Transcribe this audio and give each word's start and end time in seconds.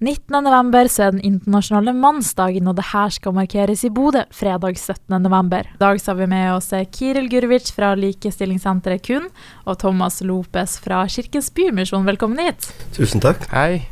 19.11. 0.00 0.88
så 0.88 1.02
er 1.04 1.10
den 1.12 1.24
internasjonale 1.28 1.92
mannsdagen, 1.92 2.68
og 2.70 2.78
det 2.78 2.86
her 2.88 3.10
skal 3.12 3.34
markeres 3.36 3.82
i 3.84 3.90
Bodø 3.92 4.22
fredag 4.32 4.78
17.11. 4.80 5.66
I 5.74 5.80
dag 5.82 5.98
så 6.00 6.14
har 6.14 6.16
vi 6.22 6.28
med 6.30 6.52
oss 6.54 6.70
Kiril 6.96 7.28
Gurvic 7.28 7.68
fra 7.76 7.90
Likestillingssenteret 8.00 9.04
KUN 9.04 9.26
og 9.68 9.76
Thomas 9.82 10.22
Lopez 10.24 10.78
fra 10.80 11.02
Kirkens 11.04 11.50
Bymisjon. 11.52 12.08
Velkommen 12.08 12.40
hit. 12.40 12.70
Tusen 12.96 13.20
takk. 13.20 13.44
Hei. 13.52 13.82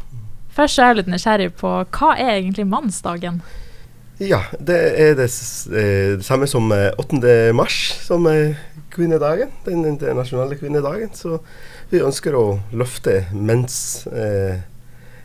Først 0.56 0.80
er 0.80 0.94
jeg 0.94 0.98
litt 1.02 1.12
nysgjerrig 1.12 1.50
på 1.60 1.74
hva 1.84 2.15
er 2.17 2.38
egentlig 2.38 2.65
mannsdagen? 2.72 3.43
Ja, 4.17 4.40
det 4.56 4.81
er 4.81 5.13
det, 5.21 5.29
eh, 5.29 6.17
det 6.17 6.25
samme 6.25 6.49
som 6.49 6.72
8. 6.72 7.21
Eh, 7.21 7.53
mars, 7.53 7.77
som 8.09 8.25
er 8.33 8.56
kvinnedagen. 8.97 9.53
Den 9.69 9.85
internasjonale 9.85 10.56
kvinnedagen. 10.56 11.13
Så 11.13 11.43
vi 11.93 12.01
ønsker 12.01 12.33
å 12.33 12.47
løfte 12.72 13.27
menns 13.37 14.09
eh, 14.09 14.65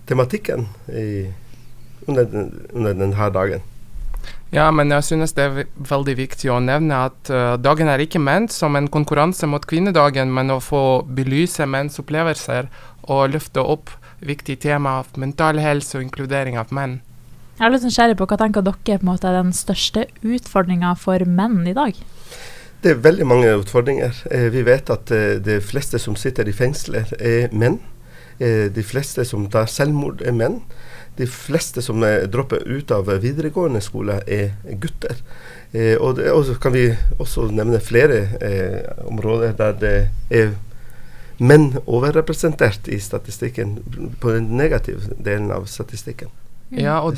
tematikken 0.10 0.68
i, 0.90 1.28
under, 2.08 2.28
under 2.73 2.94
denne 2.94 3.30
dagen. 3.36 3.70
Ja, 4.54 4.68
men 4.72 4.91
jeg 4.94 5.04
synes 5.08 5.34
det 5.34 5.44
er 5.44 5.64
veldig 5.90 6.14
viktig 6.20 6.52
å 6.54 6.60
nevne 6.62 7.00
at 7.10 7.32
uh, 7.34 7.55
dagen 7.58 7.90
er 7.90 8.04
ikke 8.04 8.22
ment 8.22 8.54
som 8.54 8.77
en 8.77 8.88
konkurranse 8.91 9.50
mot 9.50 9.66
kvinnedagen, 9.66 10.30
men 10.30 10.54
å 10.54 10.60
få 10.62 11.02
belyse 11.10 11.66
menns 11.66 11.98
opplevelser 12.00 12.70
og 13.10 13.34
løfte 13.34 13.63
opp 13.66 13.90
viktige 14.24 14.62
tema 14.70 15.00
av 15.02 15.10
mental 15.20 15.58
helse 15.60 15.98
og 15.98 16.05
inkludering 16.05 16.60
av 16.62 16.70
menn. 16.76 16.99
Jeg 17.58 17.68
er 17.68 17.74
litt 17.74 17.85
nysgjerrig 17.85 18.18
på 18.18 18.27
Hva 18.30 18.38
tenker 18.41 18.66
dere 18.66 18.77
på 18.85 18.94
en 19.05 19.10
måte 19.12 19.30
er 19.30 19.40
den 19.40 19.54
største 19.58 20.08
utfordringa 20.22 20.94
for 21.02 21.26
menn 21.26 21.62
i 21.70 21.76
dag? 21.77 21.98
Det 22.84 22.91
er 22.91 23.04
veldig 23.04 23.26
mange 23.30 23.52
utfordringer. 23.62 24.18
Eh, 24.30 24.49
vi 24.52 24.63
vet 24.68 24.90
at 24.91 25.12
eh, 25.16 25.38
de 25.40 25.60
fleste 25.63 26.02
som 26.02 26.18
sitter 26.20 26.49
i 26.49 26.55
fengsler, 26.55 27.13
er 27.20 27.54
menn. 27.55 27.77
Eh, 28.40 28.70
de 28.73 28.84
fleste 28.84 29.26
som 29.26 29.46
tar 29.52 29.70
selvmord, 29.72 30.22
er 30.26 30.36
menn. 30.36 30.62
De 31.18 31.28
fleste 31.30 31.82
som 31.86 32.02
dropper 32.02 32.66
ut 32.66 32.91
av 32.91 33.12
videregående 33.22 33.82
skole, 33.86 34.22
er 34.26 34.55
gutter. 34.82 35.20
Eh, 35.74 35.96
og, 35.98 36.18
det, 36.18 36.30
og, 36.32 36.46
så 36.46 36.57
kan 36.62 36.76
vi 36.76 36.88
også 37.20 37.48
nevne 37.54 37.82
flere 37.82 38.20
eh, 38.41 38.94
områder 39.10 39.55
der 39.57 39.80
det 39.82 39.96
er 40.30 40.54
menn 41.41 41.72
overrepresentert 41.85 42.88
i 42.94 42.99
statistikken, 43.02 43.80
på 44.22 44.35
den 44.35 44.54
negative 44.57 45.18
delen 45.18 45.52
av 45.52 45.66
statistikken. 45.70 46.29
Ja 46.74 46.96
og, 47.05 47.16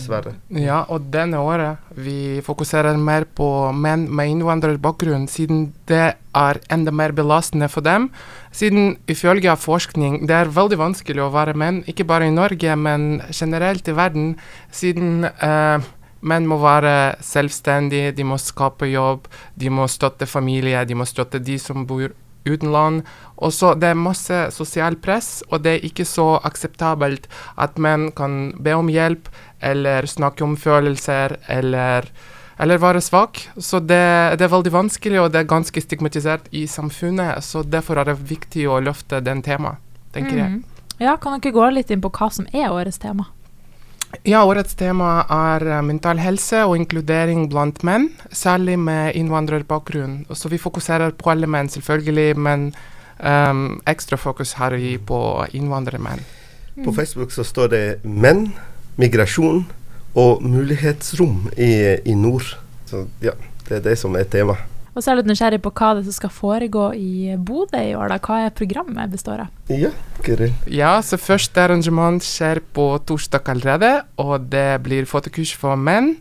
ja, 0.52 0.82
og 0.92 1.08
denne 1.14 1.40
året 1.40 1.94
vi 1.96 2.42
fokuserer 2.44 2.98
mer 3.00 3.24
på 3.38 3.48
menn 3.72 4.04
med 4.12 4.34
innvandrerbakgrunn, 4.34 5.30
siden 5.32 5.70
det 5.88 6.16
er 6.36 6.60
enda 6.74 6.92
mer 6.92 7.14
belastende 7.16 7.70
for 7.72 7.86
dem. 7.86 8.10
Siden 8.52 8.98
ifølge 9.08 9.56
forskning 9.56 10.26
det 10.28 10.36
er 10.36 10.52
veldig 10.52 10.80
vanskelig 10.82 11.24
å 11.24 11.32
være 11.34 11.56
menn, 11.56 11.84
ikke 11.88 12.08
bare 12.08 12.28
i 12.28 12.36
Norge, 12.36 12.76
men 12.76 13.22
generelt 13.32 13.88
i 13.88 13.96
verden, 13.96 14.34
siden 14.76 15.30
eh, 15.30 15.88
menn 16.26 16.50
må 16.50 16.60
være 16.60 17.16
selvstendige, 17.24 18.12
de 18.18 18.28
må 18.28 18.40
skape 18.42 18.90
jobb, 18.92 19.30
de 19.56 19.72
må 19.72 19.88
støtte 19.92 20.28
familie, 20.28 20.84
de 20.86 20.98
må 20.98 21.08
støtte 21.08 21.40
de 21.40 21.58
som 21.62 21.88
bor 21.88 22.12
utenland. 22.46 23.04
Og 23.38 23.54
så 23.54 23.74
Det 23.76 23.90
er 23.90 24.00
masse 24.00 24.52
sosial 24.52 24.96
press, 24.96 25.44
og 25.52 25.64
det 25.64 25.74
er 25.74 25.88
ikke 25.90 26.06
så 26.06 26.40
akseptabelt 26.44 27.28
at 27.58 27.78
menn 27.78 28.12
kan 28.12 28.54
be 28.60 28.74
om 28.74 28.88
hjelp 28.88 29.28
eller 29.62 30.06
snakke 30.06 30.44
om 30.44 30.56
følelser 30.56 31.38
eller, 31.50 32.08
eller 32.60 32.78
være 32.78 33.02
svak. 33.02 33.42
Så 33.58 33.80
det, 33.80 34.38
det, 34.40 34.46
er 34.46 34.54
veldig 34.54 34.72
vanskelig, 34.72 35.20
og 35.22 35.32
det 35.34 35.44
er 35.44 35.52
ganske 35.52 35.82
stigmatisert 35.82 36.48
i 36.52 36.66
samfunnet. 36.68 37.44
Så 37.44 37.64
derfor 37.64 38.00
er 38.00 38.12
det 38.12 38.20
viktig 38.30 38.70
å 38.70 38.80
løfte 38.80 39.22
den 39.22 39.44
temaet, 39.44 39.82
tenker 40.14 40.36
mm. 40.36 40.42
jeg. 40.44 40.64
Ja, 41.00 41.18
Kan 41.18 41.40
dere 41.40 41.52
gå 41.52 41.70
litt 41.76 41.92
inn 41.92 42.04
på 42.04 42.14
hva 42.16 42.30
som 42.32 42.48
er 42.54 42.72
årets 42.72 43.02
tema? 43.04 43.28
Ja, 44.26 44.44
årets 44.46 44.76
tema 44.78 45.26
er 45.30 45.66
uh, 45.70 45.80
mental 45.86 46.20
helse 46.22 46.64
og 46.66 46.78
inkludering 46.80 47.48
blant 47.52 47.84
menn, 47.86 48.10
særlig 48.32 48.78
med 48.80 49.16
innvandrerbakgrunn. 49.18 50.24
Så 50.34 50.50
vi 50.50 50.62
fokuserer 50.62 51.14
på 51.18 51.30
alle 51.34 51.50
menn, 51.52 51.70
selvfølgelig, 51.70 52.38
men 52.38 52.68
um, 53.20 53.82
ekstra 53.90 54.18
fokus 54.18 54.56
har 54.60 54.78
vi 54.80 54.96
på 54.98 55.20
innvandrermenn. 55.54 56.24
På 56.84 56.92
Facebook 56.92 57.32
så 57.32 57.44
står 57.44 57.68
det 57.68 57.84
'menn, 58.04 58.54
migrasjon 58.98 59.66
og 60.16 60.44
mulighetsrom 60.44 61.52
i, 61.58 61.98
i 62.06 62.14
nord'. 62.14 62.58
Så 62.86 63.06
ja, 63.22 63.32
det 63.70 63.78
er 63.78 63.82
det 63.90 63.98
som 63.98 64.16
er 64.16 64.24
temaet. 64.24 64.75
Og 64.96 65.04
så 65.04 65.10
er 65.10 65.18
jeg 65.18 65.20
litt 65.20 65.32
nysgjerrig 65.34 65.60
på 65.60 65.74
hva 65.76 65.90
det 65.98 66.06
som 66.08 66.16
skal 66.16 66.32
foregå 66.32 66.86
i 66.96 67.36
Bodø 67.36 67.82
i 67.84 67.92
år. 68.00 68.14
da. 68.14 68.20
Hva 68.24 68.46
er 68.46 68.56
programmet 68.56 69.12
består 69.12 69.44
av? 69.44 69.52
Ja, 69.68 69.92
Kirill. 70.24 70.54
Ja, 70.72 70.96
så 71.04 71.20
første 71.20 71.66
arrangement 71.66 72.24
skjer 72.24 72.64
på 72.74 72.88
torsdag 73.04 73.52
allerede, 73.52 73.92
og 74.16 74.48
det 74.54 74.82
blir 74.88 75.10
fotokurs 75.10 75.52
for 75.60 75.76
menn. 75.76 76.16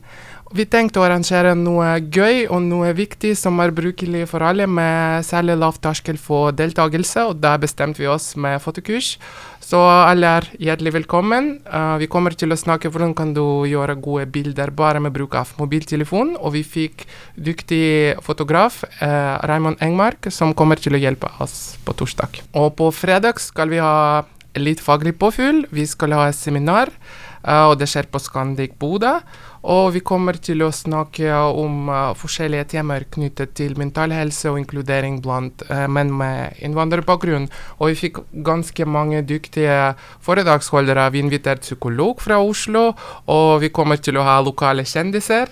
Vi 0.54 0.66
tenkte 0.70 1.00
å 1.00 1.04
arrangere 1.06 1.54
noe 1.58 1.96
gøy 2.14 2.44
og 2.46 2.60
noe 2.62 2.92
viktig 2.94 3.32
som 3.38 3.56
er 3.62 3.72
brukelig 3.74 4.26
for 4.30 4.44
alle, 4.46 4.68
med 4.70 5.24
særlig 5.26 5.56
lav 5.58 5.80
terskel 5.82 6.18
for 6.20 6.54
deltakelse, 6.54 7.24
og 7.30 7.40
da 7.42 7.56
bestemte 7.58 8.02
vi 8.02 8.10
oss 8.10 8.36
med 8.38 8.60
fotokurs. 8.62 9.16
Så 9.64 9.78
alle 9.80 10.28
er 10.28 10.46
hjertelig 10.60 10.92
velkommen. 10.98 11.46
Uh, 11.64 11.96
vi 11.96 12.08
kommer 12.12 12.34
til 12.36 12.52
å 12.52 12.58
snakke 12.58 12.90
hvordan 12.92 13.14
kan 13.16 13.30
du 13.32 13.64
gjøre 13.64 13.96
gode 13.96 14.26
bilder 14.34 14.68
bare 14.76 15.00
med 15.00 15.14
bruk 15.14 15.36
av 15.40 15.54
mobiltelefon. 15.56 16.34
Og 16.36 16.52
vi 16.58 16.60
fikk 16.68 17.06
dyktig 17.40 18.20
fotograf, 18.26 18.82
uh, 19.00 19.40
Raymond 19.48 19.80
Engmark, 19.84 20.28
som 20.34 20.52
kommer 20.58 20.80
til 20.80 20.98
å 20.98 21.00
hjelpe 21.00 21.32
oss 21.40 21.78
på 21.86 21.96
torsdag. 21.96 22.42
Og 22.52 22.74
på 22.76 22.90
fredag 22.92 23.40
skal 23.40 23.72
vi 23.72 23.80
ha 23.80 24.26
litt 24.60 24.84
faglig 24.84 25.16
påfyll. 25.18 25.64
Vi 25.72 25.88
skal 25.88 26.12
ha 26.12 26.28
et 26.28 26.36
seminar, 26.36 26.92
uh, 27.40 27.70
og 27.70 27.78
det 27.80 27.88
skjer 27.88 28.12
på 28.12 28.20
Scandic 28.20 28.76
Bodø. 28.76 29.16
Og 29.64 29.94
vi 29.94 30.02
kommer 30.04 30.36
til 30.44 30.60
å 30.60 30.68
snakke 30.74 31.30
om 31.32 31.88
uh, 31.88 32.12
forskjellige 32.20 32.66
temaer 32.74 33.06
knyttet 33.14 33.54
til 33.56 33.78
mental 33.80 34.12
helse 34.12 34.50
og 34.50 34.58
inkludering 34.60 35.22
blant 35.24 35.64
uh, 35.70 35.86
menn 35.88 36.12
med 36.12 36.60
innvandrerbakgrunn. 36.66 37.46
Og 37.78 37.94
vi 37.94 37.96
fikk 38.02 38.20
ganske 38.44 38.84
mange 38.84 39.22
dyktige 39.24 39.94
foredragsholdere. 40.24 41.08
Vi 41.14 41.24
inviterte 41.24 41.64
psykolog 41.64 42.20
fra 42.20 42.42
Oslo, 42.44 42.90
og 43.24 43.62
vi 43.64 43.72
kommer 43.72 44.02
til 44.04 44.20
å 44.20 44.26
ha 44.28 44.36
lokale 44.44 44.84
kjendiser, 44.84 45.48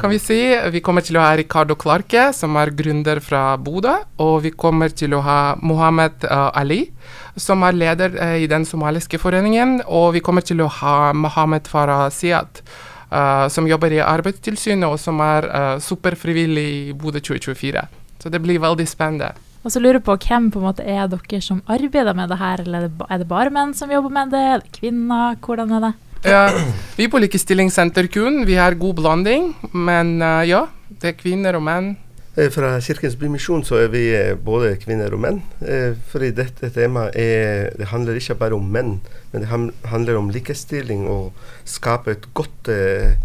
kan 0.00 0.12
vi 0.12 0.20
si. 0.22 0.40
Vi 0.72 0.80
kommer 0.84 1.04
til 1.04 1.20
å 1.20 1.26
ha 1.26 1.36
Ricardo 1.36 1.76
Clarke, 1.76 2.30
som 2.36 2.56
er 2.56 2.72
gründer 2.76 3.20
fra 3.20 3.58
Bodø, 3.60 3.98
og 4.24 4.38
vi 4.46 4.56
kommer 4.56 4.88
til 4.88 5.18
å 5.18 5.24
ha 5.26 5.40
Mohammed 5.60 6.24
uh, 6.24 6.48
Ali 6.56 6.86
som 7.40 7.62
er 7.64 7.76
leder 7.76 8.16
i 8.42 8.48
den 8.50 8.64
somaliske 8.68 9.18
foreningen, 9.20 9.80
og 9.86 10.14
vi 10.16 10.22
kommer 10.24 10.44
til 10.44 10.60
å 10.64 10.70
ha 10.80 11.12
Mohammed 11.16 11.68
Farah 11.70 12.08
Siad, 12.12 12.60
uh, 12.60 12.89
som 13.50 13.66
jobber 13.66 13.92
i 13.96 14.02
Arbeidstilsynet, 14.04 14.86
og 14.86 15.00
som 15.02 15.18
er 15.24 15.46
uh, 15.50 15.76
superfrivillig 15.82 16.66
i 16.70 16.92
Bodø 16.94 17.18
2024. 17.18 17.82
Så 18.20 18.30
det 18.30 18.42
blir 18.44 18.60
veldig 18.62 18.86
spennende. 18.86 19.32
Og 19.64 19.72
så 19.72 19.80
lurer 19.80 19.98
jeg 19.98 20.06
på 20.06 20.16
Hvem 20.16 20.50
på 20.52 20.60
en 20.60 20.68
måte 20.70 20.84
er 20.88 21.08
dere 21.10 21.40
som 21.44 21.60
arbeider 21.68 22.16
med 22.16 22.30
det 22.32 22.38
her, 22.40 22.62
eller 22.64 22.86
er 22.88 23.18
det 23.20 23.28
bare 23.28 23.52
menn 23.52 23.74
som 23.76 23.92
jobber 23.92 24.12
med 24.14 24.32
det? 24.32 24.44
Er 24.54 24.62
det 24.62 24.72
kvinner? 24.78 25.36
Hvordan 25.42 25.74
er 25.76 25.88
det? 25.88 25.92
Ja, 26.24 26.44
vi 26.96 27.08
på 27.08 27.20
Likestillingssenter 27.20 28.08
kun, 28.12 28.42
vi 28.46 28.58
har 28.60 28.76
god 28.76 29.00
blanding, 29.00 29.54
men 29.72 30.18
uh, 30.22 30.44
ja, 30.48 30.66
det 31.00 31.14
er 31.14 31.18
kvinner 31.18 31.56
og 31.56 31.64
menn. 31.64 31.94
Fra 32.30 32.76
Kirkens 32.78 33.16
Bymisjon 33.18 33.64
så 33.66 33.80
er 33.82 33.88
vi 33.90 34.04
både 34.46 34.76
kvinner 34.78 35.12
og 35.12 35.22
menn. 35.24 35.40
Fordi 36.12 36.28
dette 36.36 36.70
temaet 36.72 37.16
er, 37.18 37.72
det 37.74 37.88
handler 37.90 38.20
ikke 38.20 38.36
bare 38.38 38.54
om 38.54 38.68
menn, 38.70 39.00
men 39.32 39.42
det 39.42 39.50
handler 39.90 40.20
om 40.20 40.30
likestilling 40.30 41.08
og 41.10 41.34
skape 41.68 42.14
et 42.14 42.28
godt 42.38 42.70
eh, 42.70 43.18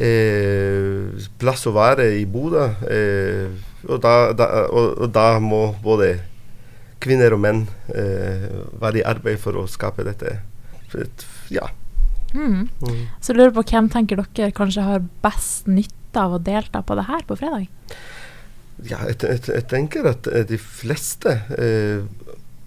eh, 0.00 1.26
plass 1.40 1.66
å 1.68 1.74
være 1.76 2.08
i 2.18 2.24
Bodø. 2.28 2.66
Eh, 2.90 3.50
og, 3.88 3.98
da, 4.04 4.14
da, 4.36 4.48
og, 4.68 4.96
og, 4.98 5.08
da, 5.14 5.26
må 5.42 5.70
både 5.84 6.14
kvinner 7.00 7.32
og 7.34 7.42
menn 7.42 7.64
eh, 7.96 8.48
være 8.80 9.00
i 9.00 9.06
arbeid 9.08 9.40
for 9.40 9.56
å 9.56 9.68
skape 9.70 10.04
dette. 10.06 10.38
Ja. 11.52 11.70
Mm. 12.34 12.68
Mm. 12.82 13.02
Så 13.22 13.34
lurer 13.34 13.54
på 13.54 13.64
hvem 13.72 13.88
tenker 13.90 14.20
dere 14.20 14.54
kanskje 14.54 14.86
har 14.86 15.04
best 15.24 15.70
nytte 15.70 16.20
av 16.20 16.36
å 16.36 16.42
delta 16.42 16.82
på 16.86 16.96
det 16.98 17.06
her 17.08 17.24
på 17.26 17.38
fredag? 17.38 17.68
Ja, 18.88 19.02
jeg, 19.08 19.18
jeg, 19.22 19.42
jeg 19.50 19.66
tenker 19.68 20.06
at 20.08 20.28
eh, 20.30 20.46
de 20.48 20.56
fleste 20.60 21.34
eh, 21.58 22.04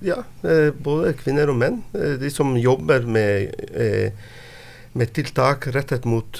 ja, 0.04 0.20
eh, 0.44 0.70
både 0.76 1.14
kvinner 1.18 1.52
og 1.52 1.60
menn. 1.60 1.82
Eh, 1.96 2.18
de 2.22 2.32
som 2.32 2.54
jobber 2.60 3.08
med, 3.08 3.56
eh, 3.72 4.12
med 4.94 5.14
tiltak 5.16 5.70
rettet 5.74 6.06
mot 6.06 6.38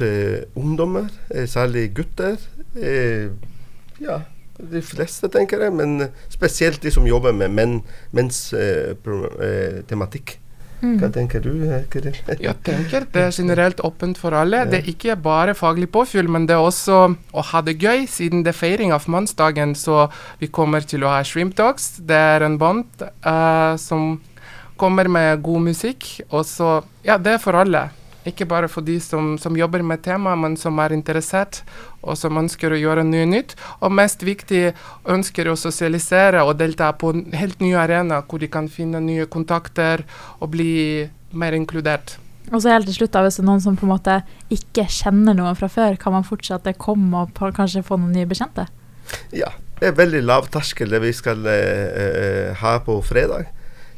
ungdommer, 0.56 1.08
særlig 1.50 1.94
gutter. 1.96 2.38
ja, 4.00 4.20
de 4.60 4.82
fleste, 4.82 5.28
tenker 5.28 5.64
jeg, 5.64 5.74
men 5.74 6.10
spesielt 6.30 6.82
de 6.84 6.92
som 6.92 7.08
jobber 7.08 7.34
med 7.34 7.50
menn, 7.50 7.82
menns 8.12 8.54
tematikk. 9.90 10.38
Mm. 10.84 10.98
Hva 11.00 11.10
tenker 11.16 11.44
du, 11.44 11.54
Kiril? 11.94 12.18
Jeg 12.44 12.56
tenker 12.68 13.08
det 13.14 13.22
er 13.30 13.32
generelt 13.32 13.80
åpent 13.88 14.20
for 14.20 14.36
alle. 14.36 14.66
Ja. 14.66 14.70
Det 14.70 14.82
er 14.82 14.92
ikke 14.92 15.16
bare 15.16 15.56
faglig 15.56 15.88
påfyll, 15.94 16.28
men 16.32 16.48
det 16.50 16.58
er 16.58 16.66
også 16.66 17.00
å 17.16 17.46
ha 17.54 17.64
det 17.64 17.78
gøy, 17.80 18.04
siden 18.12 18.44
det 18.44 18.52
er 18.52 18.60
feiring 18.60 18.92
av 18.96 19.08
mannsdagen. 19.08 19.78
Så 19.80 20.10
vi 20.44 20.52
kommer 20.52 20.84
til 20.84 21.08
å 21.08 21.14
ha 21.16 21.24
Shrimp 21.24 21.56
Talks. 21.56 21.94
Det 22.04 22.20
er 22.36 22.44
en 22.44 22.60
band 22.60 23.08
uh, 23.24 23.80
som 23.80 24.18
kommer 24.76 25.08
med 25.08 25.44
god 25.46 25.70
musikk. 25.72 26.10
Og 26.32 26.44
så 26.50 26.82
Ja, 27.08 27.18
det 27.18 27.38
er 27.38 27.44
for 27.44 27.56
alle. 27.60 27.88
Ikke 28.30 28.48
bare 28.48 28.70
for 28.72 28.86
de 28.86 28.96
som, 29.04 29.34
som 29.42 29.58
jobber 29.58 29.84
med 29.84 30.04
temaet, 30.06 30.40
men 30.40 30.56
som 30.60 30.80
er 30.80 30.96
interessert, 30.96 31.62
og 32.02 32.16
som 32.20 32.40
ønsker 32.40 32.72
å 32.72 32.80
gjøre 32.80 33.04
noe 33.08 33.28
nytt. 33.28 33.56
Og 33.84 33.92
mest 33.92 34.24
viktig, 34.24 34.72
ønsker 35.12 35.50
å 35.52 35.58
sosialisere 35.60 36.44
og 36.48 36.56
delta 36.62 36.94
på 36.96 37.12
en 37.14 37.26
helt 37.36 37.60
ny 37.64 37.74
arena, 37.80 38.22
hvor 38.24 38.40
de 38.44 38.52
kan 38.52 38.70
finne 38.72 39.04
nye 39.04 39.28
kontakter 39.28 40.06
og 40.40 40.54
bli 40.56 40.74
mer 41.36 41.58
inkludert. 41.58 42.18
Og 42.52 42.62
så 42.62 42.74
helt 42.74 42.88
til 42.90 42.98
slutt, 42.98 43.14
da, 43.16 43.24
hvis 43.24 43.40
det 43.40 43.44
er 43.44 43.48
noen 43.48 43.64
som 43.64 43.76
på 43.80 43.88
en 43.88 43.94
måte 43.94 44.20
ikke 44.54 44.86
kjenner 44.92 45.36
noen 45.38 45.58
fra 45.58 45.70
før, 45.72 45.98
kan 46.00 46.16
man 46.16 46.28
fortsatt 46.28 46.68
komme 46.82 47.26
og 47.26 47.44
kanskje 47.56 47.86
få 47.86 47.98
noen 48.00 48.16
nye 48.16 48.30
bekjente? 48.30 48.68
Ja, 49.36 49.52
det 49.80 49.90
er 49.90 50.00
veldig 50.00 50.24
lav 50.24 50.48
terskel 50.52 50.92
det 50.94 51.02
vi 51.04 51.12
skal 51.16 51.44
eh, 51.50 51.88
eh 52.04 52.62
ha 52.62 52.78
på 52.84 53.00
fredag. 53.04 53.50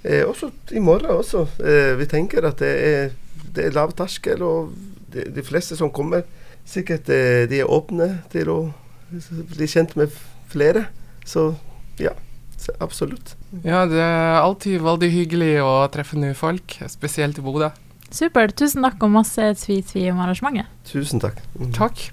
Eh, 0.06 0.22
også 0.28 0.52
i 0.72 0.82
morgen 0.84 1.18
også. 1.18 1.48
Eh, 1.66 1.96
vi 1.98 2.06
tenker 2.10 2.46
at 2.46 2.62
det 2.62 2.74
er 2.86 3.14
det 3.56 3.70
er 3.70 3.76
lav 3.76 3.94
terskel, 3.96 4.44
og 4.44 4.74
de, 5.14 5.26
de, 5.32 5.44
fleste 5.46 5.78
som 5.80 5.92
kommer, 5.94 6.26
sikkert 6.68 7.10
eh, 7.14 7.46
de 7.50 7.62
er 7.64 7.72
åpne 7.72 8.10
til 8.34 8.52
å 8.52 8.60
bli 9.56 9.68
kjent 9.70 9.96
med 10.00 10.14
flere. 10.52 10.88
Så 11.26 11.54
ja, 12.02 12.12
så 12.60 12.76
absolutt. 12.84 13.36
Ja, 13.64 13.86
det 13.90 14.02
er 14.02 14.42
alltid 14.42 14.84
veldig 14.84 15.12
hyggelig 15.14 15.54
å 15.64 15.74
treffe 15.94 16.20
nye 16.20 16.36
folk, 16.38 16.78
spesielt 16.92 17.40
i 17.40 17.46
Bodø. 17.46 17.72
Supert. 18.16 18.56
Tusen 18.60 18.86
takk 18.86 19.02
og 19.04 19.16
masse 19.16 19.48
tvi-tvi 19.64 20.06
om 20.12 20.22
arrangementet. 20.24 20.70
Tusen 20.88 21.24
takk. 21.24 21.40
Mm. 21.58 21.72
Takk. 21.76 22.10